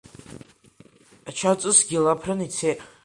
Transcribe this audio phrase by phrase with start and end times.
[1.29, 2.79] Ачаҵысгьы лаԥрын ицеит.